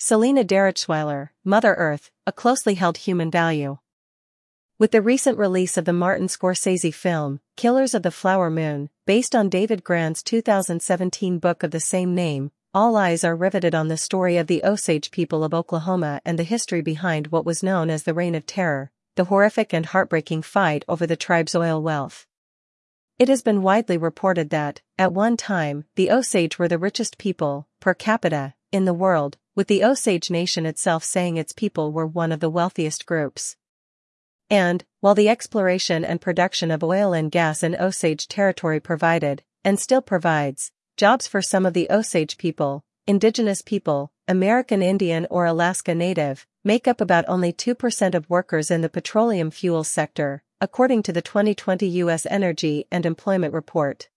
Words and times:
Selena 0.00 0.44
Derichsweiler, 0.44 1.30
Mother 1.44 1.74
Earth, 1.74 2.12
a 2.24 2.30
closely 2.30 2.74
held 2.74 2.98
human 2.98 3.32
value. 3.32 3.78
With 4.78 4.92
the 4.92 5.02
recent 5.02 5.36
release 5.36 5.76
of 5.76 5.86
the 5.86 5.92
Martin 5.92 6.28
Scorsese 6.28 6.94
film, 6.94 7.40
Killers 7.56 7.94
of 7.94 8.04
the 8.04 8.12
Flower 8.12 8.48
Moon, 8.48 8.90
based 9.06 9.34
on 9.34 9.48
David 9.48 9.82
Grann's 9.82 10.22
2017 10.22 11.40
book 11.40 11.64
of 11.64 11.72
the 11.72 11.80
same 11.80 12.14
name, 12.14 12.52
all 12.72 12.96
eyes 12.96 13.24
are 13.24 13.34
riveted 13.34 13.74
on 13.74 13.88
the 13.88 13.96
story 13.96 14.36
of 14.36 14.46
the 14.46 14.62
Osage 14.62 15.10
people 15.10 15.42
of 15.42 15.52
Oklahoma 15.52 16.20
and 16.24 16.38
the 16.38 16.44
history 16.44 16.80
behind 16.80 17.26
what 17.26 17.44
was 17.44 17.64
known 17.64 17.90
as 17.90 18.04
the 18.04 18.14
Reign 18.14 18.36
of 18.36 18.46
Terror, 18.46 18.92
the 19.16 19.24
horrific 19.24 19.74
and 19.74 19.86
heartbreaking 19.86 20.42
fight 20.42 20.84
over 20.86 21.08
the 21.08 21.16
tribe's 21.16 21.56
oil 21.56 21.82
wealth. 21.82 22.24
It 23.18 23.28
has 23.28 23.42
been 23.42 23.62
widely 23.62 23.98
reported 23.98 24.50
that, 24.50 24.80
at 24.96 25.12
one 25.12 25.36
time, 25.36 25.86
the 25.96 26.12
Osage 26.12 26.56
were 26.56 26.68
the 26.68 26.78
richest 26.78 27.18
people, 27.18 27.66
per 27.80 27.94
capita, 27.94 28.54
in 28.70 28.84
the 28.84 28.94
world, 28.94 29.38
with 29.58 29.66
the 29.66 29.82
Osage 29.82 30.30
Nation 30.30 30.64
itself 30.64 31.02
saying 31.02 31.36
its 31.36 31.52
people 31.52 31.90
were 31.90 32.06
one 32.06 32.30
of 32.30 32.38
the 32.38 32.48
wealthiest 32.48 33.04
groups. 33.06 33.56
And, 34.48 34.84
while 35.00 35.16
the 35.16 35.28
exploration 35.28 36.04
and 36.04 36.20
production 36.20 36.70
of 36.70 36.84
oil 36.84 37.12
and 37.12 37.28
gas 37.28 37.64
in 37.64 37.74
Osage 37.74 38.28
territory 38.28 38.78
provided, 38.78 39.42
and 39.64 39.80
still 39.80 40.00
provides, 40.00 40.70
jobs 40.96 41.26
for 41.26 41.42
some 41.42 41.66
of 41.66 41.74
the 41.74 41.90
Osage 41.90 42.38
people, 42.38 42.84
indigenous 43.08 43.60
people, 43.60 44.12
American 44.28 44.80
Indian 44.80 45.26
or 45.28 45.44
Alaska 45.44 45.92
Native, 45.92 46.46
make 46.62 46.86
up 46.86 47.00
about 47.00 47.24
only 47.26 47.52
2% 47.52 48.14
of 48.14 48.30
workers 48.30 48.70
in 48.70 48.82
the 48.82 48.88
petroleum 48.88 49.50
fuel 49.50 49.82
sector, 49.82 50.44
according 50.60 51.02
to 51.02 51.12
the 51.12 51.20
2020 51.20 51.84
U.S. 52.04 52.26
Energy 52.30 52.86
and 52.92 53.04
Employment 53.04 53.52
Report. 53.52 54.08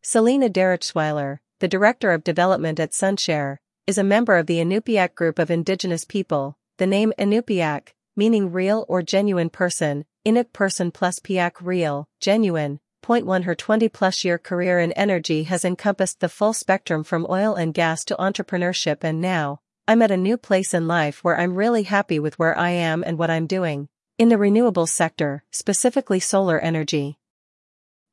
Selena 0.00 0.48
Derichsweiler, 0.48 1.40
the 1.58 1.66
Director 1.66 2.12
of 2.12 2.22
Development 2.22 2.78
at 2.78 2.94
Sunshare, 2.94 3.60
is 3.86 3.98
a 3.98 4.04
member 4.04 4.36
of 4.36 4.46
the 4.46 4.60
Inupiaq 4.60 5.14
group 5.14 5.38
of 5.38 5.50
indigenous 5.50 6.06
people, 6.06 6.56
the 6.78 6.86
name 6.86 7.12
Inupiaq, 7.18 7.88
meaning 8.16 8.50
real 8.50 8.86
or 8.88 9.02
genuine 9.02 9.50
person, 9.50 10.06
Inuk 10.24 10.54
person 10.54 10.90
plus 10.90 11.18
piak 11.18 11.52
real, 11.60 12.08
genuine. 12.18 12.80
Point 13.02 13.26
one 13.26 13.42
Her 13.42 13.54
20 13.54 13.90
plus 13.90 14.24
year 14.24 14.38
career 14.38 14.80
in 14.80 14.92
energy 14.92 15.42
has 15.42 15.66
encompassed 15.66 16.20
the 16.20 16.30
full 16.30 16.54
spectrum 16.54 17.04
from 17.04 17.26
oil 17.28 17.54
and 17.54 17.74
gas 17.74 18.06
to 18.06 18.16
entrepreneurship 18.16 19.04
and 19.04 19.20
now, 19.20 19.60
I'm 19.86 20.00
at 20.00 20.10
a 20.10 20.16
new 20.16 20.38
place 20.38 20.72
in 20.72 20.88
life 20.88 21.22
where 21.22 21.38
I'm 21.38 21.54
really 21.54 21.82
happy 21.82 22.18
with 22.18 22.38
where 22.38 22.56
I 22.56 22.70
am 22.70 23.04
and 23.04 23.18
what 23.18 23.28
I'm 23.28 23.46
doing. 23.46 23.88
In 24.16 24.30
the 24.30 24.38
renewable 24.38 24.86
sector, 24.86 25.44
specifically 25.50 26.20
solar 26.20 26.58
energy. 26.58 27.18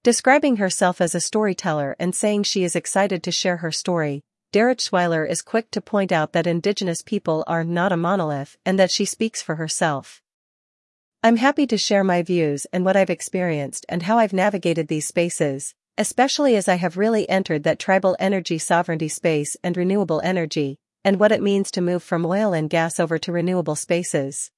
Describing 0.04 0.58
herself 0.58 1.00
as 1.00 1.16
a 1.16 1.22
storyteller 1.22 1.96
and 1.98 2.14
saying 2.14 2.44
she 2.44 2.66
is 2.66 2.76
excited 2.76 3.24
to 3.24 3.32
share 3.32 3.58
her 3.58 3.72
story, 3.72 4.26
Derichsweiler 4.52 5.26
is 5.30 5.42
quick 5.42 5.72
to 5.72 5.80
point 5.80 6.12
out 6.12 6.34
that 6.34 6.46
indigenous 6.46 7.02
people 7.02 7.46
are 7.48 7.64
not 7.64 7.94
a 7.94 7.98
monolith 7.98 8.58
and 8.66 8.78
that 8.78 8.92
she 8.92 9.06
speaks 9.06 9.42
for 9.42 9.56
herself. 9.56 10.22
I'm 11.24 11.38
happy 11.38 11.66
to 11.68 11.78
share 11.78 12.04
my 12.04 12.22
views 12.22 12.68
and 12.74 12.84
what 12.84 12.98
I've 12.98 13.10
experienced 13.10 13.86
and 13.88 14.04
how 14.04 14.18
I've 14.18 14.34
navigated 14.34 14.90
these 14.90 15.08
spaces, 15.08 15.74
especially 15.98 16.58
as 16.58 16.68
I 16.68 16.76
have 16.76 16.98
really 16.98 17.30
entered 17.30 17.64
that 17.64 17.80
tribal 17.80 18.18
energy 18.20 18.58
sovereignty 18.58 19.08
space 19.08 19.56
and 19.64 19.78
renewable 19.78 20.20
energy, 20.22 20.80
and 21.06 21.18
what 21.18 21.32
it 21.32 21.42
means 21.42 21.72
to 21.72 21.82
move 21.82 22.04
from 22.04 22.26
oil 22.26 22.52
and 22.52 22.70
gas 22.70 23.00
over 23.00 23.18
to 23.20 23.32
renewable 23.32 23.78
spaces. 23.78 24.52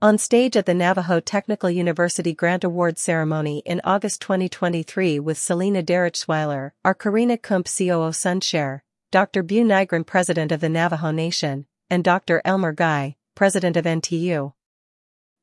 On 0.00 0.16
stage 0.16 0.56
at 0.56 0.64
the 0.64 0.72
Navajo 0.72 1.20
Technical 1.20 1.68
University 1.68 2.32
Grant 2.32 2.64
Award 2.64 2.98
ceremony 2.98 3.62
in 3.66 3.82
August 3.84 4.22
2023 4.22 5.18
with 5.18 5.36
Selena 5.36 5.82
Derichsweiler, 5.82 6.70
our 6.86 6.94
Karina 6.94 7.36
Kump 7.36 7.66
COO 7.66 8.10
Sunshare, 8.10 8.82
Dr. 9.14 9.44
Buu 9.44 9.64
Nygren 9.64 10.04
President 10.04 10.50
of 10.50 10.60
the 10.60 10.68
Navajo 10.68 11.12
Nation, 11.12 11.66
and 11.88 12.02
Dr. 12.02 12.42
Elmer 12.44 12.72
Guy, 12.72 13.14
President 13.36 13.76
of 13.76 13.84
NTU. 13.84 14.54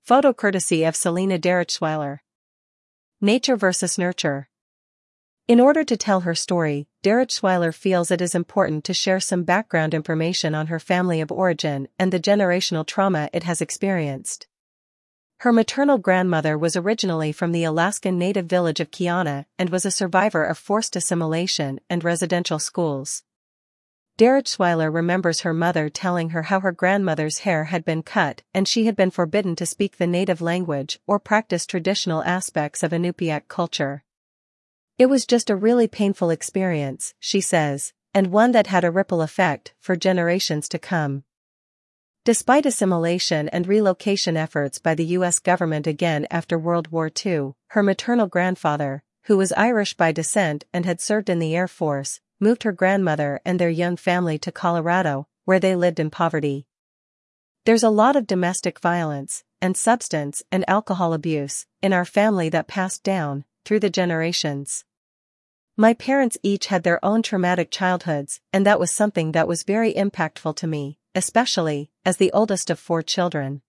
Photo 0.02 0.34
courtesy 0.34 0.84
of 0.84 0.94
Selena 0.94 1.40
Derichsweiler. 1.40 2.20
Nature 3.22 3.56
versus 3.56 3.98
Nurture 3.98 4.50
In 5.48 5.62
order 5.62 5.86
to 5.86 5.96
tell 5.96 6.20
her 6.20 6.36
story, 6.36 6.90
Derichsweiler 7.02 7.74
feels 7.74 8.12
it 8.12 8.20
is 8.20 8.36
important 8.36 8.84
to 8.84 8.94
share 8.94 9.22
some 9.22 9.44
background 9.44 9.94
information 9.94 10.54
on 10.54 10.68
her 10.68 10.78
family 10.78 11.22
of 11.22 11.31
origin 11.31 11.88
and 11.98 12.12
the 12.12 12.20
generational 12.20 12.86
trauma 12.86 13.30
it 13.31 13.44
has 13.44 13.62
experienced. 13.62 14.48
Her 15.38 15.54
maternal 15.54 15.98
grandmother 15.98 16.58
was 16.58 16.76
originally 16.76 17.31
from 17.31 17.54
the 17.54 17.64
Alaskan 17.64 18.20
native 18.20 18.48
village 18.48 18.81
of 18.81 18.92
Kiana 18.92 19.46
and 19.58 19.70
was 19.70 19.86
a 19.86 19.92
survivor 19.92 20.44
of 20.44 20.58
forced 20.58 20.98
assimilation 20.98 21.80
and 21.90 22.04
residential 22.04 22.60
schools. 22.60 23.24
Derichsweiler 24.22 24.94
remembers 24.94 25.42
her 25.42 25.52
mother 25.52 25.90
telling 25.90 26.30
her 26.30 26.44
how 26.44 26.59
her 26.59 26.72
grandmother's 26.72 27.40
hair 27.40 27.64
had 27.64 27.84
been 27.84 28.04
cut 28.04 28.44
and 28.54 28.68
she 28.68 28.86
had 28.86 28.96
been 28.96 29.09
forbidden 29.09 29.56
to 29.56 29.66
speak 29.66 29.98
the 29.98 30.06
native 30.06 30.42
language 30.42 31.00
or 31.08 31.18
practice 31.18 31.66
traditional 31.66 32.22
aspects 32.22 32.84
of 32.84 32.92
Inupiaq 32.92 33.48
culture. 33.48 34.04
It 35.00 35.08
was 35.08 35.26
just 35.26 35.50
a 35.50 35.56
really 35.56 35.88
painful 35.88 36.30
experience, 36.30 37.16
she 37.20 37.42
says, 37.42 37.94
and 38.14 38.28
one 38.28 38.52
that 38.52 38.68
had 38.68 38.84
a 38.84 38.92
ripple 38.92 39.24
effect 39.24 39.74
for 39.80 39.96
generations 39.96 40.70
to 40.70 40.78
come. 40.78 41.24
Despite 42.24 42.68
assimilation 42.68 43.50
and 43.50 43.66
relocation 43.66 44.38
efforts 44.38 44.78
by 44.78 44.94
the 44.94 45.06
U.S. 45.18 45.40
government 45.40 45.88
again 45.88 46.28
after 46.30 46.60
World 46.60 46.90
War 46.92 47.10
II, 47.26 47.54
her 47.70 47.81
maternal 47.81 48.28
grandfather, 48.28 49.02
who 49.24 49.38
was 49.38 49.52
Irish 49.54 49.96
by 49.96 50.12
descent 50.12 50.66
and 50.72 50.86
had 50.86 51.02
served 51.02 51.28
in 51.28 51.40
the 51.40 51.56
Air 51.56 51.68
Force, 51.68 52.20
moved 52.41 52.63
her 52.63 52.74
grandmother 52.74 53.40
and 53.46 53.59
their 53.59 53.69
young 53.69 53.96
family 53.96 54.38
to 54.40 54.52
Colorado, 54.52 55.28
where 55.46 55.59
they 55.59 55.75
lived 55.75 56.00
in 56.00 56.09
poverty. 56.09 56.66
There's 57.66 57.84
a 57.84 57.90
lot 57.90 58.16
of 58.16 58.25
domestic 58.28 58.79
violence, 58.79 59.44
and 59.62 59.78
substance 59.78 60.41
and 60.51 60.68
alcohol 60.68 61.13
abuse, 61.13 61.68
in 61.81 61.94
our 61.94 62.06
family 62.06 62.50
that 62.50 62.68
passed 62.68 63.03
down, 63.03 63.46
through 63.63 63.80
the 63.80 63.90
generations. 63.91 64.84
My 65.78 65.94
parents 65.94 66.38
each 66.41 66.68
had 66.68 66.84
their 66.84 67.03
own 67.06 67.22
traumatic 67.22 67.69
childhoods, 67.72 68.41
and 68.51 68.66
that 68.66 68.80
was 68.80 68.91
something 68.91 69.31
that 69.31 69.47
was 69.47 69.63
very 69.63 69.94
impactful 69.94 70.56
to 70.57 70.68
me, 70.68 70.97
especially, 71.13 71.91
as 72.03 72.18
the 72.18 72.31
oldest 72.34 72.69
of 72.69 72.80
four 72.80 73.01
children. 73.03 73.62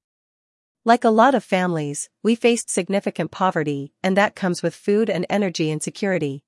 Like 0.84 1.04
a 1.04 1.10
lot 1.10 1.34
of 1.34 1.44
families, 1.44 2.08
we 2.22 2.34
faced 2.34 2.70
significant 2.70 3.30
poverty, 3.30 3.92
and 4.02 4.16
that 4.16 4.34
comes 4.34 4.62
with 4.62 4.74
food 4.74 5.08
and 5.08 5.26
energy 5.30 5.70
insecurity. 5.70 6.44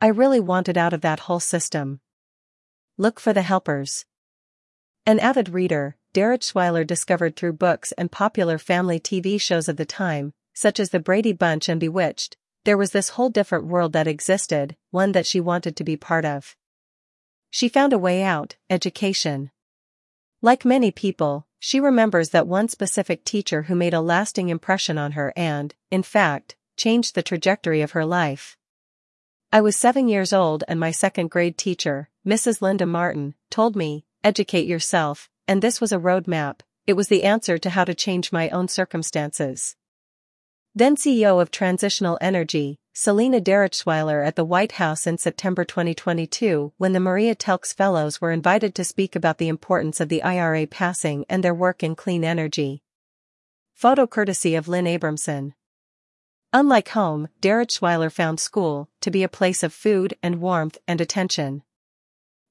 I 0.00 0.08
really 0.08 0.40
wanted 0.40 0.76
out 0.76 0.92
of 0.92 1.00
that 1.02 1.20
whole 1.20 1.40
system. 1.40 2.00
Look 2.98 3.18
for 3.20 3.32
the 3.32 3.42
helpers. 3.42 4.04
An 5.06 5.18
avid 5.18 5.48
reader, 5.48 5.96
Derichsweiler 6.14 6.86
discovered 6.86 7.36
through 7.36 7.54
books 7.54 7.92
and 7.92 8.10
popular 8.10 8.58
family 8.58 9.00
TV 9.00 9.40
shows 9.40 9.68
of 9.68 9.76
the 9.76 9.84
time, 9.84 10.32
such 10.54 10.78
as 10.78 10.90
The 10.90 11.00
Brady 11.00 11.32
Bunch 11.32 11.68
and 11.68 11.80
Bewitched, 11.80 12.36
there 12.64 12.78
was 12.78 12.92
this 12.92 13.10
whole 13.10 13.28
different 13.28 13.66
world 13.66 13.92
that 13.92 14.06
existed, 14.06 14.76
one 14.90 15.12
that 15.12 15.26
she 15.26 15.40
wanted 15.40 15.76
to 15.76 15.84
be 15.84 15.96
part 15.96 16.24
of. 16.24 16.56
She 17.50 17.68
found 17.68 17.92
a 17.92 17.98
way 17.98 18.22
out, 18.22 18.56
education. 18.70 19.50
Like 20.40 20.64
many 20.64 20.90
people, 20.90 21.46
she 21.58 21.78
remembers 21.78 22.30
that 22.30 22.46
one 22.46 22.68
specific 22.68 23.24
teacher 23.24 23.62
who 23.62 23.74
made 23.74 23.94
a 23.94 24.00
lasting 24.00 24.48
impression 24.48 24.98
on 24.98 25.12
her 25.12 25.32
and, 25.36 25.74
in 25.90 26.02
fact, 26.02 26.56
changed 26.76 27.14
the 27.14 27.22
trajectory 27.22 27.82
of 27.82 27.92
her 27.92 28.04
life. 28.04 28.56
I 29.54 29.60
was 29.60 29.76
seven 29.76 30.08
years 30.08 30.32
old 30.32 30.64
and 30.66 30.80
my 30.80 30.90
second 30.90 31.30
grade 31.30 31.56
teacher, 31.56 32.10
Mrs. 32.26 32.60
Linda 32.60 32.86
Martin, 32.86 33.36
told 33.50 33.76
me, 33.76 34.04
educate 34.24 34.66
yourself, 34.66 35.30
and 35.46 35.62
this 35.62 35.80
was 35.80 35.92
a 35.92 35.98
roadmap, 36.00 36.62
it 36.88 36.94
was 36.94 37.06
the 37.06 37.22
answer 37.22 37.56
to 37.58 37.70
how 37.70 37.84
to 37.84 37.94
change 37.94 38.32
my 38.32 38.48
own 38.48 38.66
circumstances. 38.66 39.76
Then 40.74 40.96
CEO 40.96 41.40
of 41.40 41.52
Transitional 41.52 42.18
Energy, 42.20 42.80
Selena 42.94 43.40
Derichsweiler 43.40 44.26
at 44.26 44.34
the 44.34 44.44
White 44.44 44.72
House 44.72 45.06
in 45.06 45.18
September 45.18 45.64
2022 45.64 46.72
when 46.76 46.92
the 46.92 46.98
Maria 46.98 47.36
Telkes 47.36 47.72
Fellows 47.72 48.20
were 48.20 48.32
invited 48.32 48.74
to 48.74 48.82
speak 48.82 49.14
about 49.14 49.38
the 49.38 49.46
importance 49.46 50.00
of 50.00 50.08
the 50.08 50.24
IRA 50.24 50.66
passing 50.66 51.24
and 51.28 51.44
their 51.44 51.54
work 51.54 51.84
in 51.84 51.94
clean 51.94 52.24
energy. 52.24 52.82
Photo 53.72 54.08
courtesy 54.08 54.56
of 54.56 54.66
Lynn 54.66 54.86
Abramson. 54.86 55.52
Unlike 56.56 56.90
home, 56.90 57.26
Derichsweiler 57.42 58.12
found 58.12 58.38
school 58.38 58.88
to 59.00 59.10
be 59.10 59.24
a 59.24 59.28
place 59.28 59.64
of 59.64 59.72
food 59.72 60.14
and 60.22 60.40
warmth 60.40 60.78
and 60.86 61.00
attention. 61.00 61.64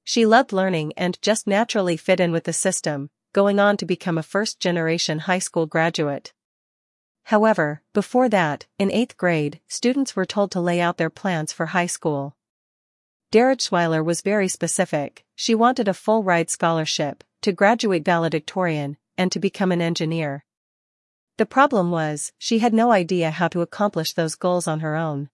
She 0.04 0.26
loved 0.26 0.52
learning 0.52 0.92
and 0.94 1.16
just 1.22 1.46
naturally 1.46 1.96
fit 1.96 2.20
in 2.20 2.30
with 2.30 2.44
the 2.44 2.52
system, 2.52 3.08
going 3.32 3.58
on 3.58 3.78
to 3.78 3.86
become 3.86 4.18
a 4.18 4.22
first-generation 4.22 5.20
high 5.20 5.38
school 5.38 5.64
graduate. 5.64 6.34
However, 7.22 7.80
before 7.94 8.28
that, 8.28 8.66
in 8.78 8.92
eighth 8.92 9.16
grade, 9.16 9.60
students 9.68 10.14
were 10.14 10.26
told 10.26 10.50
to 10.50 10.60
lay 10.60 10.82
out 10.82 10.98
their 10.98 11.08
plans 11.08 11.54
for 11.54 11.72
high 11.72 11.86
school. 11.86 12.36
Derichsweiler 13.32 14.04
was 14.04 14.20
very 14.20 14.48
specific, 14.48 15.24
she 15.34 15.54
wanted 15.54 15.88
a 15.88 15.94
full-ride 15.94 16.50
scholarship, 16.50 17.24
to 17.40 17.52
graduate 17.52 18.04
valedictorian, 18.04 18.98
and 19.16 19.32
to 19.32 19.40
become 19.40 19.72
an 19.72 19.80
engineer. 19.80 20.44
The 21.36 21.46
problem 21.46 21.90
was, 21.90 22.32
she 22.38 22.60
had 22.60 22.72
no 22.72 22.92
idea 22.92 23.32
how 23.32 23.48
to 23.48 23.60
accomplish 23.60 24.12
those 24.12 24.36
goals 24.36 24.68
on 24.68 24.80
her 24.80 24.94
own. 24.94 25.30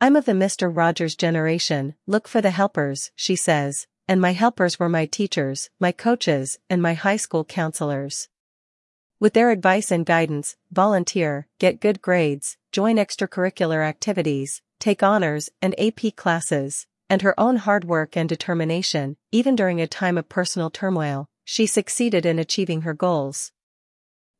I'm 0.00 0.16
of 0.16 0.24
the 0.24 0.32
Mr. 0.32 0.74
Rogers 0.74 1.14
generation, 1.14 1.94
look 2.08 2.26
for 2.26 2.40
the 2.40 2.50
helpers, 2.50 3.12
she 3.14 3.36
says, 3.36 3.86
and 4.08 4.20
my 4.20 4.32
helpers 4.32 4.80
were 4.80 4.88
my 4.88 5.06
teachers, 5.06 5.70
my 5.78 5.92
coaches, 5.92 6.58
and 6.68 6.82
my 6.82 6.94
high 6.94 7.16
school 7.16 7.44
counselors. 7.44 8.28
With 9.20 9.32
their 9.32 9.50
advice 9.50 9.92
and 9.92 10.04
guidance, 10.04 10.56
volunteer, 10.72 11.46
get 11.58 11.80
good 11.80 12.02
grades, 12.02 12.56
join 12.72 12.96
extracurricular 12.96 13.86
activities, 13.86 14.60
take 14.80 15.04
honors 15.04 15.50
and 15.62 15.78
AP 15.80 16.16
classes, 16.16 16.86
and 17.08 17.22
her 17.22 17.38
own 17.38 17.56
hard 17.56 17.84
work 17.84 18.16
and 18.16 18.28
determination, 18.28 19.16
even 19.30 19.54
during 19.54 19.80
a 19.80 19.86
time 19.86 20.18
of 20.18 20.28
personal 20.28 20.68
turmoil, 20.68 21.28
she 21.44 21.64
succeeded 21.64 22.26
in 22.26 22.40
achieving 22.40 22.82
her 22.82 22.92
goals. 22.92 23.52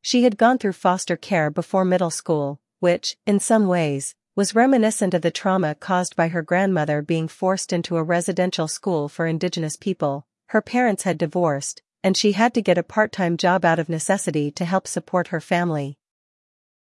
She 0.06 0.22
had 0.22 0.38
gone 0.38 0.58
through 0.58 0.74
foster 0.74 1.16
care 1.16 1.50
before 1.50 1.84
middle 1.84 2.12
school, 2.12 2.60
which, 2.78 3.16
in 3.26 3.40
some 3.40 3.66
ways, 3.66 4.14
was 4.36 4.54
reminiscent 4.54 5.14
of 5.14 5.22
the 5.22 5.32
trauma 5.32 5.74
caused 5.74 6.14
by 6.14 6.28
her 6.28 6.42
grandmother 6.42 7.02
being 7.02 7.26
forced 7.26 7.72
into 7.72 7.96
a 7.96 8.04
residential 8.04 8.68
school 8.68 9.08
for 9.08 9.26
indigenous 9.26 9.76
people. 9.76 10.24
Her 10.50 10.62
parents 10.62 11.02
had 11.02 11.18
divorced, 11.18 11.82
and 12.04 12.16
she 12.16 12.30
had 12.38 12.54
to 12.54 12.62
get 12.62 12.78
a 12.78 12.84
part-time 12.84 13.36
job 13.36 13.64
out 13.64 13.80
of 13.80 13.88
necessity 13.88 14.52
to 14.52 14.64
help 14.64 14.86
support 14.86 15.26
her 15.34 15.40
family. 15.40 15.98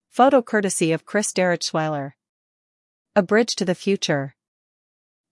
Photo 0.07 0.41
courtesy 0.41 0.93
of 0.93 1.05
Chris 1.05 1.33
Derichsweiler. 1.33 2.13
A 3.17 3.21
Bridge 3.21 3.53
to 3.57 3.65
the 3.65 3.75
Future. 3.75 4.33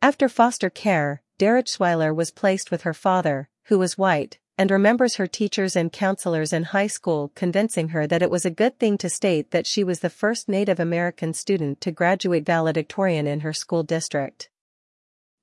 After 0.01 0.27
foster 0.27 0.69
care, 0.69 1.23
Derichsweiler 1.39 2.13
was 2.13 2.31
placed 2.31 2.69
with 2.69 2.81
her 2.81 2.93
father, 2.93 3.47
who 3.67 3.79
was 3.79 3.97
white, 3.97 4.39
and 4.57 4.71
remembers 4.71 5.15
her 5.15 5.27
teachers 5.27 5.75
and 5.75 5.91
counselors 5.91 6.51
in 6.51 6.63
high 6.63 6.87
school 6.87 7.31
convincing 7.35 7.89
her 7.89 8.07
that 8.07 8.23
it 8.23 8.31
was 8.31 8.45
a 8.45 8.51
good 8.51 8.79
thing 8.79 8.97
to 8.97 9.09
state 9.09 9.51
that 9.51 9.67
she 9.67 9.83
was 9.83 9.99
the 9.99 10.09
first 10.09 10.49
Native 10.49 10.79
American 10.79 11.33
student 11.33 11.79
to 11.81 11.91
graduate 11.91 12.45
valedictorian 12.45 13.27
in 13.27 13.41
her 13.41 13.53
school 13.53 13.83
district. 13.83 14.49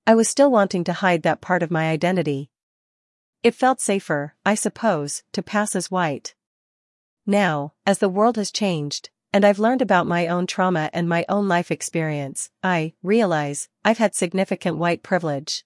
I 0.07 0.15
was 0.15 0.29
still 0.29 0.51
wanting 0.51 0.85
to 0.85 0.93
hide 0.93 1.23
that 1.23 1.41
part 1.41 1.63
of 1.63 1.71
my 1.71 1.89
identity. 1.91 2.51
It 3.43 3.55
felt 3.55 3.81
safer, 3.81 4.35
I 4.45 4.55
suppose, 4.55 5.23
to 5.33 5.43
pass 5.43 5.77
as 5.77 5.91
white. 5.91 6.35
Now, 7.27 7.73
as 7.87 7.99
the 7.99 8.09
world 8.09 8.37
has 8.37 8.51
changed, 8.51 9.11
and 9.33 9.45
I've 9.45 9.59
learned 9.59 9.83
about 9.83 10.07
my 10.07 10.27
own 10.27 10.47
trauma 10.47 10.91
and 10.93 11.09
my 11.09 11.25
own 11.29 11.49
life 11.49 11.71
experience, 11.71 12.51
I 12.63 12.95
realize 13.03 13.69
I've 13.85 13.99
had 13.99 14.15
significant 14.15 14.77
white 14.77 15.03
privilege. 15.03 15.65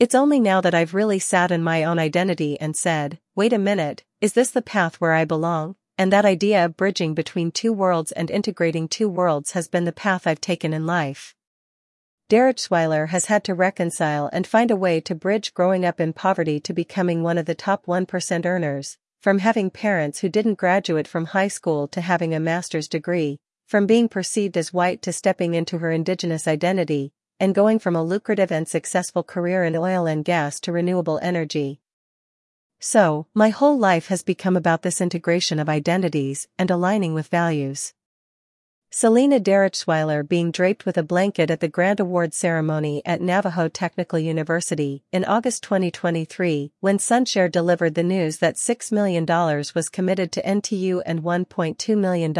It's 0.00 0.14
only 0.14 0.40
now 0.40 0.62
that 0.62 0.74
I've 0.74 0.94
really 0.94 1.18
sat 1.18 1.50
in 1.50 1.62
my 1.62 1.84
own 1.84 1.98
identity 1.98 2.58
and 2.58 2.74
said, 2.74 3.20
wait 3.36 3.52
a 3.52 3.58
minute, 3.58 4.02
is 4.22 4.32
this 4.32 4.50
the 4.50 4.62
path 4.62 4.98
where 4.98 5.12
I 5.12 5.26
belong? 5.26 5.76
And 5.98 6.10
that 6.10 6.24
idea 6.24 6.64
of 6.64 6.78
bridging 6.78 7.12
between 7.12 7.50
two 7.50 7.70
worlds 7.70 8.10
and 8.10 8.30
integrating 8.30 8.88
two 8.88 9.10
worlds 9.10 9.50
has 9.50 9.68
been 9.68 9.84
the 9.84 9.92
path 9.92 10.26
I've 10.26 10.40
taken 10.40 10.72
in 10.72 10.86
life. 10.86 11.34
Derichsweiler 12.30 13.08
has 13.08 13.26
had 13.26 13.44
to 13.44 13.54
reconcile 13.54 14.30
and 14.32 14.46
find 14.46 14.70
a 14.70 14.76
way 14.76 15.02
to 15.02 15.14
bridge 15.14 15.52
growing 15.52 15.84
up 15.84 16.00
in 16.00 16.14
poverty 16.14 16.60
to 16.60 16.72
becoming 16.72 17.22
one 17.22 17.36
of 17.36 17.44
the 17.44 17.54
top 17.54 17.84
1% 17.84 18.46
earners, 18.46 18.96
from 19.20 19.40
having 19.40 19.68
parents 19.68 20.20
who 20.20 20.30
didn't 20.30 20.54
graduate 20.54 21.06
from 21.06 21.26
high 21.26 21.48
school 21.48 21.86
to 21.88 22.00
having 22.00 22.32
a 22.32 22.40
master's 22.40 22.88
degree, 22.88 23.38
from 23.66 23.86
being 23.86 24.08
perceived 24.08 24.56
as 24.56 24.72
white 24.72 25.02
to 25.02 25.12
stepping 25.12 25.52
into 25.52 25.76
her 25.76 25.90
indigenous 25.90 26.48
identity, 26.48 27.12
and 27.40 27.54
going 27.54 27.78
from 27.78 27.96
a 27.96 28.04
lucrative 28.04 28.52
and 28.52 28.68
successful 28.68 29.24
career 29.24 29.64
in 29.64 29.74
oil 29.74 30.06
and 30.06 30.24
gas 30.24 30.60
to 30.60 30.70
renewable 30.70 31.18
energy. 31.22 31.80
So, 32.78 33.26
my 33.34 33.48
whole 33.48 33.78
life 33.78 34.06
has 34.06 34.22
become 34.22 34.56
about 34.56 34.82
this 34.82 35.00
integration 35.00 35.58
of 35.58 35.68
identities 35.68 36.46
and 36.58 36.70
aligning 36.70 37.14
with 37.14 37.28
values. 37.28 37.94
Selena 38.92 39.38
Derichsweiler 39.38 40.28
being 40.28 40.50
draped 40.50 40.84
with 40.84 40.98
a 40.98 41.04
blanket 41.04 41.48
at 41.48 41.60
the 41.60 41.68
Grant 41.68 42.00
Award 42.00 42.34
ceremony 42.34 43.02
at 43.06 43.20
Navajo 43.20 43.68
Technical 43.68 44.18
University 44.18 45.04
in 45.12 45.24
August 45.24 45.62
2023 45.62 46.72
when 46.80 46.98
Sunshare 46.98 47.48
delivered 47.48 47.94
the 47.94 48.02
news 48.02 48.38
that 48.38 48.56
$6 48.56 48.90
million 48.90 49.24
was 49.76 49.88
committed 49.88 50.32
to 50.32 50.42
NTU 50.42 51.02
and 51.06 51.22
$1.2 51.22 51.96
million 51.96 52.32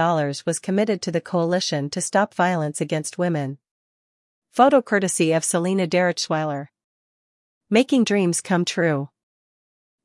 was 0.45 0.59
committed 0.59 1.01
to 1.03 1.13
the 1.13 1.21
Coalition 1.21 1.89
to 1.91 2.01
Stop 2.01 2.35
Violence 2.35 2.81
Against 2.81 3.17
Women. 3.17 3.59
Photo 4.53 4.83
courtesy 4.83 5.33
of 5.33 5.45
Selena 5.45 5.87
Derichsweiler. 5.87 6.67
Making 7.71 8.03
Dreams 8.03 8.41
Come 8.41 8.65
True. 8.65 9.09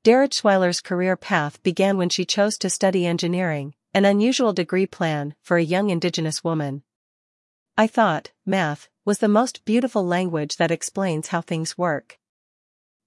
Derichsweiler's 0.04 0.82
career 0.82 1.18
path 1.18 1.62
began 1.64 1.98
when 1.98 2.10
she 2.10 2.26
chose 2.26 2.56
to 2.60 2.70
study 2.70 3.08
engineering, 3.08 3.74
an 3.92 4.06
unusual 4.06 4.54
degree 4.54 4.86
plan 4.86 5.34
for 5.42 5.58
a 5.58 5.64
young 5.64 5.90
Indigenous 5.90 6.44
woman. 6.44 6.84
I 7.76 7.88
thought, 7.88 8.34
math, 8.46 8.88
was 9.04 9.18
the 9.18 9.28
most 9.28 9.66
beautiful 9.66 10.06
language 10.06 10.58
that 10.58 10.70
explains 10.70 11.30
how 11.30 11.42
things 11.42 11.76
work. 11.76 12.20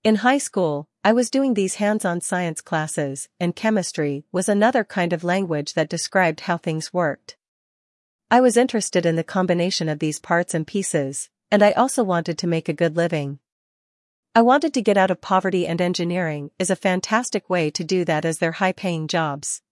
In 0.03 0.17
high 0.17 0.39
school, 0.39 0.89
I 1.05 1.13
was 1.13 1.31
doing 1.31 1.55
these 1.55 1.77
hands-on 1.77 2.21
science 2.21 2.61
classes, 2.61 3.29
and 3.39 3.55
chemistry 3.55 4.25
was 4.33 4.49
another 4.49 4.83
kind 4.83 5.13
of 5.13 5.23
language 5.23 5.75
that 5.75 5.89
described 5.89 6.41
how 6.41 6.57
things 6.57 6.93
worked. 6.93 7.37
I 8.31 8.43
was 8.43 8.59
interested 8.59 9.07
in 9.07 9.17
the 9.17 9.25
combination 9.25 9.89
of 9.89 10.01
these 10.01 10.21
parts 10.21 10.53
and 10.53 10.67
pieces, 10.67 11.31
and 11.51 11.63
I 11.63 11.73
also 11.73 12.05
wanted 12.05 12.37
to 12.37 12.47
make 12.47 12.69
a 12.69 12.75
good 12.75 12.95
living. 12.95 13.39
I 14.35 14.43
wanted 14.43 14.75
to 14.75 14.83
get 14.83 14.99
out 14.99 15.11
of 15.11 15.23
poverty 15.23 15.67
and 15.67 15.81
engineering 15.81 16.51
is 16.59 16.69
a 16.69 16.77
fantastic 16.77 17.49
way 17.49 17.71
to 17.71 17.83
do 17.83 18.05
that 18.05 18.27
as 18.27 18.37
they're 18.37 18.53
high-paying 18.53 19.09
jobs. 19.09 19.63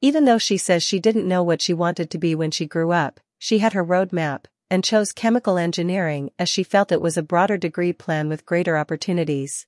Even 0.00 0.24
though 0.24 0.38
she 0.38 0.56
says 0.56 0.82
she 0.82 0.98
didn't 0.98 1.28
know 1.28 1.42
what 1.42 1.60
she 1.60 1.74
wanted 1.74 2.08
to 2.08 2.16
be 2.16 2.34
when 2.34 2.50
she 2.50 2.64
grew 2.64 2.90
up, 2.90 3.20
she 3.38 3.58
had 3.58 3.74
her 3.74 3.84
roadmap 3.84 4.46
and 4.70 4.82
chose 4.82 5.12
chemical 5.12 5.58
engineering 5.58 6.30
as 6.38 6.48
she 6.48 6.62
felt 6.62 6.90
it 6.90 7.02
was 7.02 7.18
a 7.18 7.22
broader 7.22 7.58
degree 7.58 7.92
plan 7.92 8.30
with 8.30 8.46
greater 8.46 8.78
opportunities. 8.78 9.66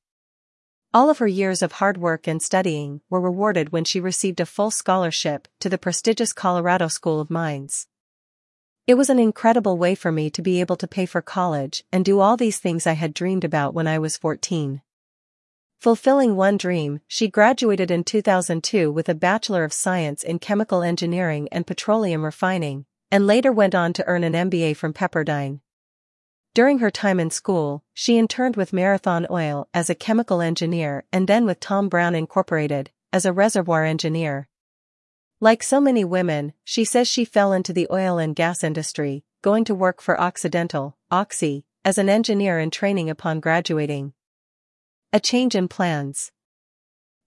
All 0.94 1.10
of 1.10 1.18
her 1.18 1.28
years 1.28 1.60
of 1.60 1.72
hard 1.72 1.98
work 1.98 2.26
and 2.26 2.40
studying 2.40 3.02
were 3.10 3.20
rewarded 3.20 3.72
when 3.72 3.84
she 3.84 4.00
received 4.00 4.40
a 4.40 4.46
full 4.46 4.70
scholarship 4.70 5.48
to 5.58 5.68
the 5.68 5.78
prestigious 5.78 6.32
Colorado 6.32 6.88
School 6.88 7.20
of 7.20 7.28
Mines. 7.28 7.86
It 8.90 8.98
was 8.98 9.08
an 9.08 9.20
incredible 9.20 9.78
way 9.78 9.94
for 9.94 10.10
me 10.10 10.30
to 10.30 10.42
be 10.42 10.58
able 10.58 10.74
to 10.74 10.88
pay 10.88 11.06
for 11.06 11.22
college 11.22 11.84
and 11.92 12.04
do 12.04 12.18
all 12.18 12.36
these 12.36 12.58
things 12.58 12.88
I 12.88 12.94
had 12.94 13.14
dreamed 13.14 13.44
about 13.44 13.72
when 13.72 13.86
I 13.86 14.00
was 14.00 14.16
14. 14.16 14.82
Fulfilling 15.78 16.34
one 16.34 16.56
dream, 16.56 17.00
she 17.06 17.28
graduated 17.28 17.92
in 17.92 18.02
2002 18.02 18.90
with 18.90 19.08
a 19.08 19.14
Bachelor 19.14 19.62
of 19.62 19.72
Science 19.72 20.24
in 20.24 20.40
Chemical 20.40 20.82
Engineering 20.82 21.48
and 21.52 21.68
Petroleum 21.68 22.24
Refining, 22.24 22.84
and 23.12 23.28
later 23.28 23.52
went 23.52 23.76
on 23.76 23.92
to 23.92 24.04
earn 24.08 24.24
an 24.24 24.32
MBA 24.32 24.76
from 24.76 24.92
Pepperdine. 24.92 25.60
During 26.52 26.80
her 26.80 26.90
time 26.90 27.20
in 27.20 27.30
school, 27.30 27.84
she 27.94 28.18
interned 28.18 28.56
with 28.56 28.72
Marathon 28.72 29.24
Oil 29.30 29.68
as 29.72 29.88
a 29.88 29.94
chemical 29.94 30.40
engineer 30.40 31.04
and 31.12 31.28
then 31.28 31.46
with 31.46 31.60
Tom 31.60 31.88
Brown 31.88 32.16
Incorporated 32.16 32.90
as 33.12 33.24
a 33.24 33.32
reservoir 33.32 33.84
engineer. 33.84 34.48
Like 35.42 35.62
so 35.62 35.80
many 35.80 36.04
women, 36.04 36.52
she 36.64 36.84
says 36.84 37.08
she 37.08 37.24
fell 37.24 37.54
into 37.54 37.72
the 37.72 37.88
oil 37.90 38.18
and 38.18 38.36
gas 38.36 38.62
industry, 38.62 39.24
going 39.40 39.64
to 39.64 39.74
work 39.74 40.02
for 40.02 40.20
Occidental, 40.20 40.98
Oxy, 41.10 41.64
as 41.82 41.96
an 41.96 42.10
engineer 42.10 42.58
in 42.58 42.70
training 42.70 43.08
upon 43.08 43.40
graduating. 43.40 44.12
A 45.14 45.18
change 45.18 45.54
in 45.54 45.66
plans. 45.66 46.30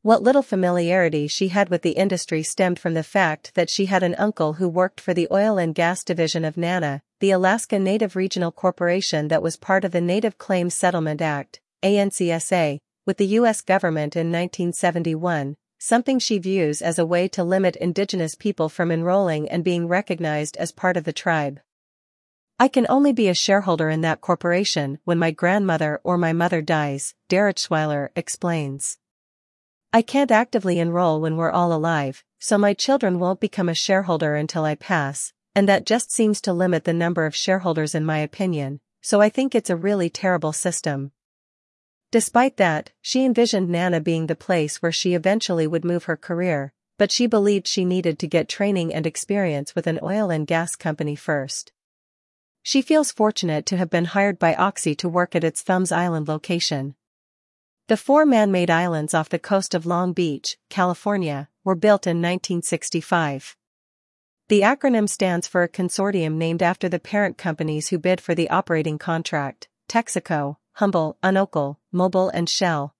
What 0.03 0.22
little 0.22 0.43
familiarity 0.43 1.27
she 1.27 1.48
had 1.48 1.70
with 1.70 1.82
the 1.82 1.93
industry 1.93 2.43
stemmed 2.43 2.77
from 2.77 2.93
the 2.93 3.01
fact 3.01 3.55
that 3.55 3.72
she 3.72 3.88
had 3.88 4.03
an 4.03 4.13
uncle 4.20 4.53
who 4.53 4.70
worked 4.70 5.01
for 5.01 5.15
the 5.15 5.27
oil 5.32 5.58
and 5.58 5.74
gas 5.74 6.03
division 6.03 6.46
of 6.46 6.55
NANA, 6.55 7.01
the 7.20 7.32
Alaska 7.32 7.79
Native 7.79 8.15
Regional 8.15 8.51
Corporation 8.51 9.27
that 9.29 9.41
was 9.41 9.58
part 9.58 9.84
of 9.84 9.91
the 9.91 10.01
Native 10.01 10.38
Claims 10.38 10.75
Settlement 10.75 11.20
Act, 11.20 11.62
ANCSA, 11.82 12.77
with 13.08 13.17
the 13.17 13.27
U.S. 13.41 13.62
government 13.62 14.15
in 14.15 14.27
1971, 14.27 15.55
something 15.84 16.18
she 16.18 16.38
views 16.38 16.82
as 16.82 16.98
a 16.98 17.06
way 17.06 17.28
to 17.28 17.44
limit 17.44 17.75
indigenous 17.75 18.36
people 18.36 18.70
from 18.70 18.90
enrolling 18.90 19.50
and 19.50 19.66
being 19.66 19.86
recognized 19.86 20.56
as 20.56 20.72
part 20.72 20.96
of 20.96 21.04
the 21.04 21.12
tribe. 21.12 21.60
I 22.58 22.70
can 22.70 22.86
only 22.88 23.12
be 23.12 23.28
a 23.28 23.34
shareholder 23.34 23.90
in 23.90 24.00
that 24.00 24.22
corporation 24.22 25.00
when 25.04 25.20
my 25.20 25.32
grandmother 25.32 26.00
or 26.06 26.18
my 26.18 26.32
mother 26.32 26.62
dies, 26.62 27.16
Derichsweiler 27.28 28.12
explains. 28.16 28.98
I 29.92 30.02
can't 30.02 30.32
actively 30.32 30.80
enroll 30.80 31.20
when 31.20 31.36
we're 31.36 31.52
all 31.52 31.74
alive, 31.74 32.24
so 32.40 32.58
my 32.58 32.74
children 32.74 33.20
won't 33.20 33.42
become 33.42 33.68
a 33.68 33.74
shareholder 33.74 34.36
until 34.36 34.63
I 34.63 34.75
pass, 34.75 35.34
and 35.54 35.68
that 35.68 35.86
just 35.86 36.13
seems 36.13 36.40
to 36.44 36.54
limit 36.54 36.86
the 36.86 36.94
number 36.94 37.25
of 37.25 37.36
shareholders 37.36 37.94
in 37.94 38.06
my 38.06 38.20
opinion, 38.20 38.80
so 39.02 39.20
I 39.20 39.28
think 39.28 39.54
it's 39.54 39.70
a 39.70 39.75
really 39.75 40.10
terrible 40.10 40.54
system. 40.54 41.12
Despite 42.13 42.58
that, 42.58 42.91
she 43.01 43.25
envisioned 43.25 43.70
Nana 43.70 44.00
being 44.00 44.27
the 44.27 44.36
place 44.36 44.84
where 44.84 44.91
she 44.91 45.15
eventually 45.15 45.65
would 45.65 45.84
move 45.84 46.03
her 46.03 46.15
career, 46.15 46.72
but 47.00 47.12
she 47.12 47.25
believed 47.25 47.65
she 47.65 47.86
needed 47.86 48.20
to 48.20 48.27
get 48.27 48.48
training 48.48 48.93
and 48.93 49.08
experience 49.08 49.74
with 49.74 49.88
an 49.88 49.98
oil 50.03 50.29
and 50.29 50.46
gas 50.46 50.75
company 50.75 51.15
first. 51.15 51.72
She 52.62 52.84
feels 52.84 53.12
fortunate 53.12 53.65
to 53.65 53.77
have 53.77 53.89
been 53.89 54.05
hired 54.05 54.38
by 54.38 54.53
Oxy 54.53 54.93
to 54.93 55.10
work 55.10 55.36
at 55.36 55.43
its 55.43 55.63
THUMS 55.63 55.91
Island 55.91 56.27
location. 56.27 56.93
The 57.88 57.98
four 57.98 58.27
man-made 58.27 58.70
islands 58.70 59.15
off 59.15 59.29
the 59.29 59.39
coast 59.39 59.74
of 59.74 59.88
Long 59.88 60.13
Beach, 60.13 60.60
California, 60.70 61.50
were 61.63 61.74
built 61.74 62.05
in 62.05 62.17
1965. 62.17 63.58
The 64.50 64.62
acronym 64.62 65.10
stands 65.10 65.48
for 65.48 65.63
a 65.63 65.67
consortium 65.67 66.34
named 66.36 66.62
after 66.62 66.88
the 66.88 67.00
parent 67.00 67.39
companies 67.39 67.88
who 67.88 67.98
bid 67.98 68.22
for 68.22 68.36
the 68.36 68.51
operating 68.51 69.00
contract, 69.00 69.67
Texaco, 69.89 70.58
Humble, 70.74 71.17
Unocal, 71.24 71.77
Mobil 71.94 72.32
and 72.34 72.50
Shell. 72.50 72.96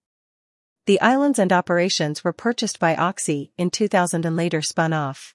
The 0.86 1.02
islands 1.02 1.40
and 1.40 1.52
operations 1.52 2.24
were 2.24 2.34
purchased 2.34 2.80
by 2.80 2.96
Oxy 2.96 3.52
in 3.58 3.70
2000 3.72 4.26
and 4.26 4.36
later 4.36 4.62
spun 4.62 4.94
off. 4.94 5.34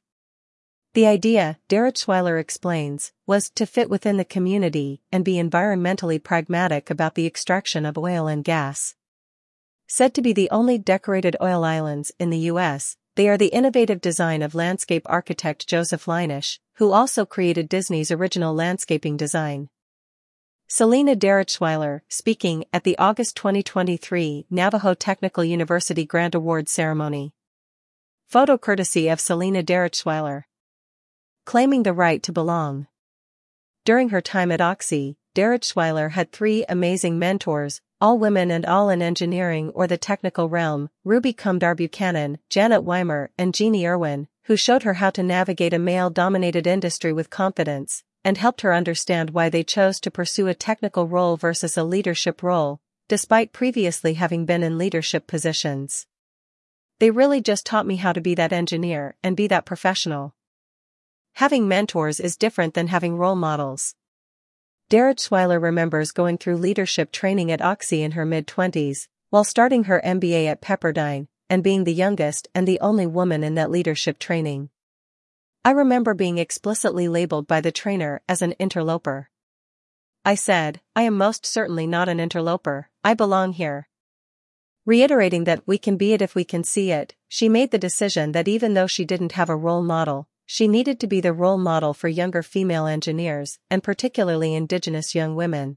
The 0.95 1.07
idea, 1.07 1.59
Derichsweiler 1.69 2.41
explains, 2.41 3.13
was 3.27 3.51
to 3.51 3.67
fit 3.67 3.91
within 3.91 4.17
the 4.17 4.25
community 4.25 5.03
and 5.13 5.25
be 5.25 5.35
environmentally 5.35 6.23
pragmatic 6.23 6.91
about 6.91 7.15
the 7.15 7.27
extraction 7.27 7.85
of 7.85 7.99
oil 7.99 8.27
and 8.27 8.43
gas. 8.43 8.95
Said 9.87 10.13
to 10.15 10.23
be 10.23 10.33
the 10.33 10.51
only 10.51 10.77
decorated 10.77 11.37
oil 11.41 11.65
islands 11.65 12.13
in 12.19 12.31
the 12.31 12.39
U.S., 12.51 12.97
they 13.17 13.29
are 13.29 13.39
the 13.39 13.47
innovative 13.47 14.01
design 14.01 14.43
of 14.43 14.55
landscape 14.55 15.03
architect 15.07 15.67
Joseph 15.67 16.07
Linesch, 16.07 16.59
who 16.75 16.93
also 16.93 17.27
created 17.27 17.69
Disney's 17.69 18.11
original 18.11 18.55
landscaping 18.55 19.17
design. 19.17 19.71
Selina 20.71 21.17
Derichsweiler, 21.17 22.03
speaking 22.11 22.67
at 22.75 22.85
the 22.85 22.99
August 22.99 23.37
2023 23.37 24.45
Navajo 24.51 24.93
Technical 24.93 25.43
University 25.43 26.05
Grant 26.05 26.35
Award 26.35 26.69
ceremony. 26.69 27.33
Photo 28.27 28.59
courtesy 28.59 29.09
of 29.09 29.19
Selina 29.19 29.63
Derichsweiler. 29.63 30.45
Claiming 31.47 31.85
the 31.85 31.95
right 31.95 32.23
to 32.23 32.33
belong. 32.33 32.87
During 33.87 34.11
her 34.11 34.21
time 34.21 34.53
at 34.53 34.61
Oxy, 34.61 35.17
Derichsweiler 35.35 36.11
had 36.11 36.33
three 36.33 36.67
amazing 36.69 37.19
mentors, 37.19 37.81
all 37.99 38.19
women 38.19 38.51
and 38.51 38.67
all 38.67 38.91
in 38.91 39.01
engineering 39.01 39.71
or 39.71 39.87
the 39.87 39.97
technical 39.97 40.51
realm, 40.51 40.91
Ruby 41.03 41.33
Cumdar 41.33 41.75
Buchanan, 41.75 42.41
Janet 42.51 42.83
Weimer, 42.83 43.31
and 43.39 43.55
Jeannie 43.55 43.87
Irwin, 43.87 44.29
who 44.43 44.55
showed 44.55 44.83
her 44.83 44.95
how 44.95 45.09
to 45.09 45.23
navigate 45.23 45.73
a 45.73 45.79
male-dominated 45.79 46.67
industry 46.67 47.11
with 47.11 47.31
confidence, 47.31 48.05
and 48.29 48.37
helped 48.37 48.61
her 48.61 48.75
understand 48.75 49.31
why 49.31 49.49
they 49.49 49.65
chose 49.65 49.99
to 49.99 50.11
pursue 50.11 50.49
a 50.49 50.55
technical 50.55 51.09
role 51.09 51.39
versus 51.39 51.79
a 51.79 51.83
leadership 51.83 52.43
role, 52.43 52.79
despite 53.09 53.55
previously 53.55 54.13
having 54.13 54.45
been 54.45 54.63
in 54.63 54.77
leadership 54.77 55.27
positions. 55.27 56.07
They 56.99 57.11
really 57.11 57.41
just 57.41 57.65
taught 57.65 57.87
me 57.87 57.97
how 57.97 58.13
to 58.13 58.21
be 58.21 58.35
that 58.35 58.53
engineer 58.53 59.17
and 59.23 59.35
be 59.35 59.47
that 59.47 59.65
professional. 59.65 60.35
Having 61.37 61.69
mentors 61.69 62.21
is 62.21 62.37
different 62.37 62.75
than 62.75 62.89
having 62.89 63.17
role 63.17 63.35
models. 63.35 63.95
Derichsweiler 64.91 65.59
remembers 65.59 66.13
going 66.13 66.37
through 66.37 66.59
leadership 66.59 67.11
training 67.11 67.51
at 67.51 67.63
Oxy 67.63 68.03
in 68.03 68.11
her 68.11 68.27
mid-twenties, 68.27 69.09
while 69.31 69.43
starting 69.43 69.85
her 69.85 70.03
MBA 70.05 70.45
at 70.49 70.61
Pepperdine, 70.61 71.29
and 71.49 71.65
being 71.65 71.85
the 71.85 71.95
youngest 71.95 72.47
and 72.55 72.69
the 72.69 72.81
only 72.81 73.07
woman 73.07 73.43
in 73.43 73.55
that 73.55 73.71
leadership 73.71 74.19
training. 74.19 74.69
I 75.65 75.73
remember 75.73 76.15
being 76.15 76.39
explicitly 76.39 77.09
labeled 77.09 77.47
by 77.47 77.61
the 77.61 77.73
trainer 77.73 78.23
as 78.29 78.43
an 78.43 78.53
interloper. 78.53 79.31
I 80.25 80.35
said, 80.35 80.81
I 80.95 81.03
am 81.03 81.17
most 81.17 81.45
certainly 81.45 81.87
not 81.87 82.09
an 82.09 82.21
interloper, 82.21 82.91
I 83.03 83.15
belong 83.15 83.53
here. 83.53 83.89
Reiterating 84.87 85.45
that 85.45 85.67
we 85.67 85.77
can 85.77 85.97
be 85.97 86.13
it 86.13 86.23
if 86.23 86.35
we 86.35 86.45
can 86.45 86.65
see 86.65 86.91
it, 86.93 87.15
she 87.29 87.49
made 87.49 87.71
the 87.71 87.79
decision 87.79 88.33
that 88.33 88.49
even 88.49 88.75
though 88.75 88.87
she 88.87 89.05
didn't 89.05 89.33
have 89.33 89.51
a 89.51 89.57
role 89.57 89.83
model, 89.83 90.29
she 90.47 90.67
needed 90.67 90.99
to 91.01 91.07
be 91.07 91.21
the 91.21 91.33
role 91.35 91.59
model 91.59 91.93
for 91.93 92.09
younger 92.09 92.43
female 92.43 92.87
engineers, 92.87 93.59
and 93.71 93.83
particularly 93.83 94.55
indigenous 94.55 95.15
young 95.15 95.37
women. 95.37 95.77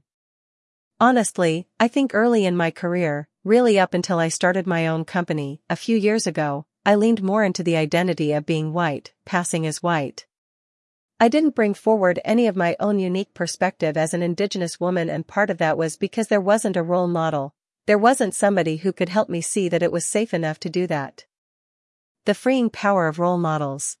Honestly, 0.98 1.66
I 1.78 1.88
think 1.88 2.14
early 2.14 2.46
in 2.46 2.56
my 2.56 2.70
career, 2.70 3.28
really 3.44 3.78
up 3.78 3.92
until 3.92 4.18
I 4.18 4.28
started 4.28 4.66
my 4.66 4.86
own 4.86 5.04
company, 5.04 5.60
a 5.68 5.76
few 5.76 5.96
years 5.96 6.26
ago, 6.26 6.64
I 6.84 6.96
leaned 6.96 7.22
more 7.22 7.44
into 7.44 7.62
the 7.62 7.76
identity 7.76 8.32
of 8.32 8.44
being 8.44 8.72
white, 8.72 9.12
passing 9.24 9.66
as 9.66 9.82
white. 9.82 10.26
I 11.20 11.28
didn't 11.28 11.54
bring 11.54 11.74
forward 11.74 12.18
any 12.24 12.48
of 12.48 12.56
my 12.56 12.74
own 12.80 12.98
unique 12.98 13.32
perspective 13.34 13.96
as 13.96 14.12
an 14.12 14.22
indigenous 14.22 14.80
woman 14.80 15.08
and 15.08 15.24
part 15.24 15.50
of 15.50 15.58
that 15.58 15.78
was 15.78 15.96
because 15.96 16.26
there 16.26 16.40
wasn't 16.40 16.76
a 16.76 16.82
role 16.82 17.06
model, 17.06 17.54
there 17.86 17.98
wasn't 17.98 18.34
somebody 18.34 18.78
who 18.78 18.92
could 18.92 19.08
help 19.08 19.28
me 19.28 19.40
see 19.40 19.68
that 19.68 19.82
it 19.84 19.92
was 19.92 20.04
safe 20.04 20.34
enough 20.34 20.58
to 20.58 20.68
do 20.68 20.88
that. 20.88 21.24
The 22.24 22.34
freeing 22.34 22.70
power 22.70 23.06
of 23.06 23.20
role 23.20 23.38
models. 23.38 23.96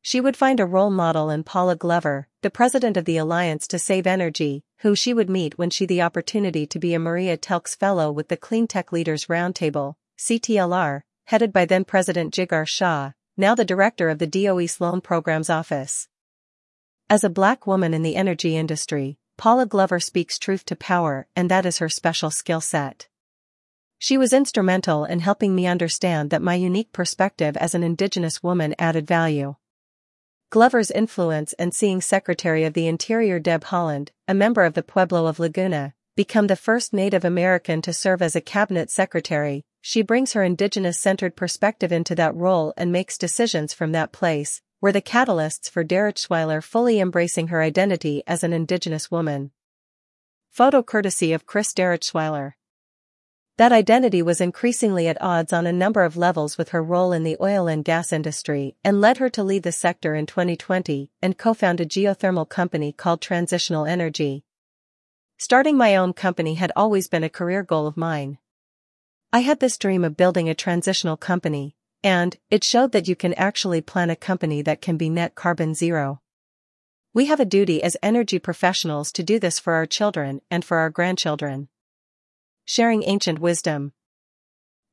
She 0.00 0.20
would 0.20 0.36
find 0.36 0.60
a 0.60 0.66
role 0.66 0.90
model 0.90 1.28
in 1.28 1.42
Paula 1.42 1.74
Glover, 1.74 2.28
the 2.42 2.50
president 2.50 2.96
of 2.96 3.04
the 3.04 3.16
Alliance 3.16 3.66
to 3.66 3.80
Save 3.80 4.06
Energy, 4.06 4.62
who 4.78 4.94
she 4.94 5.12
would 5.12 5.28
meet 5.28 5.58
when 5.58 5.70
she 5.70 5.86
the 5.86 6.02
opportunity 6.02 6.66
to 6.66 6.78
be 6.78 6.94
a 6.94 7.00
Maria 7.00 7.36
Telkes 7.36 7.76
Fellow 7.76 8.12
with 8.12 8.28
the 8.28 8.36
Clean 8.36 8.68
Tech 8.68 8.92
Leaders 8.92 9.26
Roundtable, 9.26 9.96
CTLR, 10.16 11.02
headed 11.30 11.52
by 11.52 11.64
then-President 11.64 12.34
Jigar 12.34 12.66
Shah, 12.66 13.12
now 13.36 13.54
the 13.54 13.64
director 13.64 14.08
of 14.08 14.18
the 14.18 14.26
DOE's 14.26 14.80
Loan 14.80 15.00
Programs 15.00 15.48
Office. 15.48 16.08
As 17.08 17.22
a 17.22 17.30
black 17.30 17.68
woman 17.68 17.94
in 17.94 18.02
the 18.02 18.16
energy 18.16 18.56
industry, 18.56 19.16
Paula 19.38 19.64
Glover 19.64 20.00
speaks 20.00 20.40
truth 20.40 20.64
to 20.64 20.74
power 20.74 21.28
and 21.36 21.48
that 21.48 21.64
is 21.64 21.78
her 21.78 21.88
special 21.88 22.32
skill 22.32 22.60
set. 22.60 23.06
She 23.96 24.18
was 24.18 24.32
instrumental 24.32 25.04
in 25.04 25.20
helping 25.20 25.54
me 25.54 25.68
understand 25.68 26.30
that 26.30 26.42
my 26.42 26.56
unique 26.56 26.92
perspective 26.92 27.56
as 27.58 27.76
an 27.76 27.84
indigenous 27.84 28.42
woman 28.42 28.74
added 28.76 29.06
value. 29.06 29.54
Glover's 30.50 30.90
influence 30.90 31.52
and 31.60 31.72
seeing 31.72 32.00
Secretary 32.00 32.64
of 32.64 32.74
the 32.74 32.88
Interior 32.88 33.38
Deb 33.38 33.66
Haaland, 33.66 34.08
a 34.26 34.34
member 34.34 34.64
of 34.64 34.74
the 34.74 34.82
Pueblo 34.82 35.26
of 35.26 35.38
Laguna, 35.38 35.94
become 36.16 36.48
the 36.48 36.56
first 36.56 36.92
Native 36.92 37.24
American 37.24 37.80
to 37.82 37.92
serve 37.92 38.20
as 38.20 38.34
a 38.34 38.40
cabinet 38.40 38.90
secretary, 38.90 39.64
she 39.80 40.02
brings 40.02 40.32
her 40.34 40.42
indigenous-centered 40.42 41.36
perspective 41.36 41.92
into 41.92 42.14
that 42.14 42.34
role 42.34 42.74
and 42.76 42.92
makes 42.92 43.16
decisions 43.16 43.72
from 43.72 43.92
that 43.92 44.12
place, 44.12 44.62
were 44.80 44.92
the 44.92 45.02
catalysts 45.02 45.70
for 45.70 45.84
Derichsweiler 45.84 46.62
fully 46.62 47.00
embracing 47.00 47.48
her 47.48 47.62
identity 47.62 48.22
as 48.26 48.42
an 48.42 48.52
indigenous 48.52 49.10
woman. 49.10 49.50
Photo 50.50 50.82
courtesy 50.82 51.32
of 51.32 51.46
Chris 51.46 51.72
Derichsweiler. 51.72 52.54
That 53.56 53.72
identity 53.72 54.22
was 54.22 54.40
increasingly 54.40 55.06
at 55.06 55.20
odds 55.20 55.52
on 55.52 55.66
a 55.66 55.72
number 55.72 56.02
of 56.02 56.16
levels 56.16 56.56
with 56.56 56.70
her 56.70 56.82
role 56.82 57.12
in 57.12 57.24
the 57.24 57.36
oil 57.42 57.68
and 57.68 57.84
gas 57.84 58.10
industry 58.10 58.74
and 58.82 59.02
led 59.02 59.18
her 59.18 59.28
to 59.28 59.44
leave 59.44 59.62
the 59.62 59.70
sector 59.70 60.14
in 60.14 60.24
2020 60.24 61.12
and 61.20 61.36
co-found 61.36 61.78
a 61.78 61.84
geothermal 61.84 62.48
company 62.48 62.90
called 62.90 63.20
Transitional 63.20 63.84
Energy. 63.84 64.44
Starting 65.36 65.76
my 65.76 65.94
own 65.94 66.14
company 66.14 66.54
had 66.54 66.72
always 66.74 67.06
been 67.06 67.22
a 67.22 67.28
career 67.28 67.62
goal 67.62 67.86
of 67.86 67.98
mine. 67.98 68.38
I 69.32 69.40
had 69.40 69.60
this 69.60 69.78
dream 69.78 70.02
of 70.02 70.16
building 70.16 70.48
a 70.48 70.56
transitional 70.56 71.16
company, 71.16 71.76
and 72.02 72.36
it 72.50 72.64
showed 72.64 72.90
that 72.90 73.06
you 73.06 73.14
can 73.14 73.32
actually 73.34 73.80
plan 73.80 74.10
a 74.10 74.16
company 74.16 74.60
that 74.62 74.82
can 74.82 74.96
be 74.96 75.08
net 75.08 75.36
carbon 75.36 75.72
zero. 75.72 76.20
We 77.14 77.26
have 77.26 77.38
a 77.38 77.44
duty 77.44 77.80
as 77.80 77.96
energy 78.02 78.40
professionals 78.40 79.12
to 79.12 79.22
do 79.22 79.38
this 79.38 79.60
for 79.60 79.74
our 79.74 79.86
children 79.86 80.40
and 80.50 80.64
for 80.64 80.78
our 80.78 80.90
grandchildren. 80.90 81.68
Sharing 82.64 83.04
ancient 83.04 83.38
wisdom. 83.38 83.92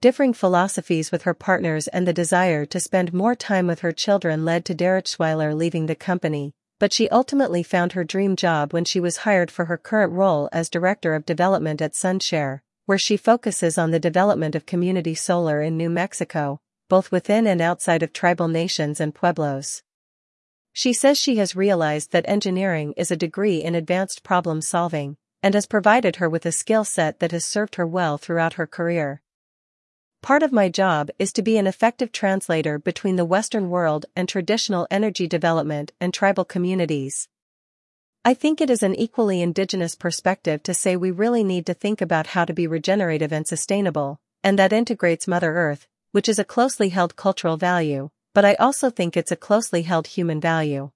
Differing 0.02 0.34
philosophies 0.34 1.12
with 1.12 1.24
her 1.24 1.34
partners 1.34 1.88
and 1.88 2.08
the 2.08 2.14
desire 2.14 2.64
to 2.68 2.80
spend 2.80 3.16
more 3.16 3.34
time 3.34 3.66
with 3.66 3.80
her 3.80 3.92
children 3.92 4.46
led 4.46 4.66
to 4.66 4.76
Derichsweiler 4.76 5.58
leaving 5.58 5.88
the 5.88 5.96
company, 5.96 6.54
but 6.78 6.94
she 6.94 7.10
ultimately 7.10 7.64
found 7.64 7.94
her 7.94 8.04
dream 8.04 8.36
job 8.36 8.72
when 8.72 8.86
she 8.86 9.00
was 9.00 9.18
hired 9.18 9.50
for 9.50 9.66
her 9.66 9.80
current 9.80 10.14
role 10.14 10.48
as 10.52 10.70
Director 10.70 11.16
of 11.16 11.26
Development 11.26 11.82
at 11.82 11.94
SunShare 11.94 12.60
where 12.88 12.98
she 12.98 13.18
focuses 13.18 13.78
on 13.78 13.92
the 13.92 14.00
development 14.00 14.56
of 14.56 14.66
community 14.66 15.14
solar 15.14 15.62
in 15.62 15.76
New 15.76 15.90
Mexico, 15.90 16.62
both 16.88 17.12
within 17.12 17.46
and 17.46 17.62
outside 17.62 18.02
of 18.02 18.14
tribal 18.14 18.48
nations 18.48 19.02
and 19.02 19.14
pueblos. 19.14 19.84
She 20.72 20.94
says 20.94 21.18
she 21.18 21.36
has 21.36 21.54
realized 21.54 22.14
that 22.14 22.24
engineering 22.30 22.94
is 22.96 23.12
a 23.12 23.18
degree 23.18 23.62
in 23.62 23.76
advanced 23.76 24.24
problem 24.24 24.62
solving, 24.62 25.18
and 25.44 25.54
has 25.54 25.66
provided 25.66 26.16
her 26.16 26.30
with 26.30 26.46
a 26.46 26.52
skill 26.54 26.86
set 26.86 27.20
that 27.20 27.34
has 27.34 27.44
served 27.44 27.76
her 27.76 27.86
well 27.86 28.18
throughout 28.18 28.54
her 28.54 28.66
career. 28.66 29.22
Part 30.22 30.42
of 30.42 30.54
my 30.54 30.70
job 30.70 31.10
is 31.20 31.34
to 31.34 31.42
be 31.42 31.58
an 31.58 31.68
effective 31.68 32.14
translator 32.14 32.80
between 32.80 33.18
the 33.18 33.26
Western 33.26 33.70
world 33.70 34.06
and 34.16 34.30
traditional 34.30 34.88
energy 34.90 35.28
development 35.28 35.92
and 36.00 36.14
tribal 36.14 36.46
communities. 36.46 37.28
I 38.28 38.34
think 38.34 38.60
it 38.60 38.70
is 38.70 38.84
an 38.84 38.94
equally 38.94 39.42
indigenous 39.42 39.96
perspective 39.96 40.62
to 40.64 40.74
say 40.74 40.98
we 40.98 41.12
really 41.12 41.46
need 41.46 41.66
to 41.68 41.74
think 41.74 42.02
about 42.02 42.28
how 42.28 42.44
to 42.44 42.52
be 42.52 42.68
regenerative 42.68 43.32
and 43.32 43.48
sustainable, 43.48 44.20
and 44.44 44.60
that 44.60 44.74
integrates 44.74 45.30
Mother 45.30 45.54
Earth, 45.56 45.88
which 46.12 46.28
is 46.28 46.38
a 46.38 46.44
closely 46.44 46.90
held 46.90 47.16
cultural 47.16 47.56
value, 47.56 48.10
but 48.34 48.44
I 48.44 48.56
also 48.56 48.90
think 48.90 49.16
it's 49.16 49.32
a 49.32 49.38
closely 49.38 49.84
held 49.84 50.08
human 50.08 50.42
value. 50.42 50.92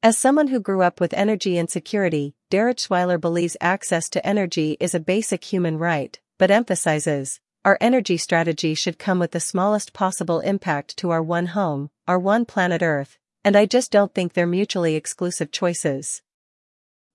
As 0.00 0.16
someone 0.16 0.46
who 0.46 0.60
grew 0.60 0.80
up 0.80 1.00
with 1.00 1.12
energy 1.12 1.58
insecurity, 1.58 2.36
Derichsweiler 2.52 3.20
believes 3.20 3.56
access 3.60 4.08
to 4.10 4.24
energy 4.24 4.76
is 4.78 4.94
a 4.94 5.00
basic 5.00 5.42
human 5.42 5.76
right, 5.76 6.20
but 6.38 6.52
emphasizes, 6.52 7.40
our 7.64 7.76
energy 7.80 8.16
strategy 8.16 8.76
should 8.76 8.96
come 8.96 9.18
with 9.18 9.32
the 9.32 9.40
smallest 9.40 9.92
possible 9.92 10.38
impact 10.38 10.96
to 10.98 11.10
our 11.10 11.20
one 11.20 11.46
home, 11.46 11.90
our 12.06 12.16
one 12.16 12.44
planet 12.44 12.80
Earth, 12.80 13.18
and 13.42 13.56
I 13.56 13.66
just 13.66 13.90
don't 13.90 14.14
think 14.14 14.34
they're 14.34 14.46
mutually 14.46 14.94
exclusive 14.94 15.50
choices. 15.50 16.22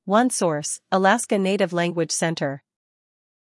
One 0.06 0.30
source, 0.30 0.82
Alaska 0.92 1.40
Native 1.40 1.72
Language 1.72 2.12
Center. 2.12 2.62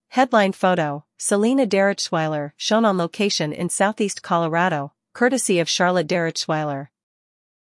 Headline 0.08 0.50
photo, 0.50 1.04
Selina 1.16 1.64
Derichsweiler, 1.64 2.50
shown 2.56 2.84
on 2.84 2.98
location 2.98 3.52
in 3.52 3.68
southeast 3.68 4.24
Colorado, 4.24 4.92
courtesy 5.12 5.60
of 5.60 5.68
Charlotte 5.68 6.08
Derichsweiler. 6.08 6.88